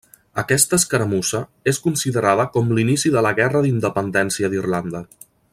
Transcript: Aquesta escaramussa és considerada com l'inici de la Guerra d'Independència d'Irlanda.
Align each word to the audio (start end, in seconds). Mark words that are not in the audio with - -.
Aquesta 0.43 0.79
escaramussa 0.83 1.41
és 1.73 1.81
considerada 1.83 2.47
com 2.57 2.73
l'inici 2.79 3.15
de 3.17 3.25
la 3.29 3.37
Guerra 3.43 3.65
d'Independència 3.67 4.55
d'Irlanda. 4.55 5.05